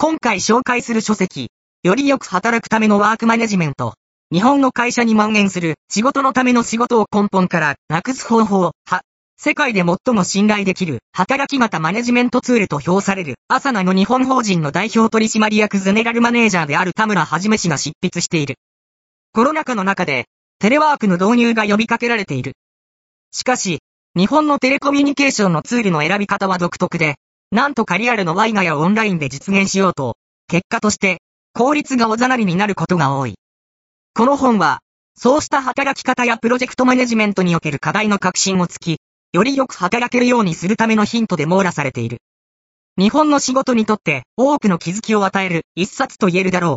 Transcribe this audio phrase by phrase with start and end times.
[0.00, 1.50] 今回紹介する書籍、
[1.82, 3.94] よりよく働くためのワークマネジメント。
[4.32, 9.02] 日本の会社に蔓延する仕事のための仕事を根本からなくす方法、は、
[9.36, 18.54] 世界で最も信頼できる働き方マネジメントツールと評されるアサナの日本法人の代表取締役ゼネラルマネージャーである田村はじめ氏が執筆している。
[19.32, 20.26] コロナ禍の中で
[20.60, 22.52] テレワークの導入が呼びかけられている。
[23.32, 23.80] しかし、
[24.14, 27.16] 日本のテレコミュニケーションのツールの選び方は独特で、
[27.50, 30.16] なんとかリアルのワイガやオンラインで実現しようと、
[30.48, 31.22] 結果として、
[31.54, 33.36] 効率がおざなりになることが多い。
[34.14, 34.80] この本は、
[35.16, 38.98] そうした働き方やプロジェクトマネジメントにおける課題の革新をつき、
[39.32, 42.18] よりよく働けるようにするためのヒントで網羅されている。
[42.98, 46.76] 日本の仕事にとって多くの気づきを与える一冊と言えるだろう。